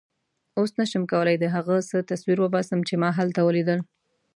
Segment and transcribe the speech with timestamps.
[0.57, 3.79] اوس نه شم کولای د هغه څه تصویر وباسم چې ما هلته ولیدل.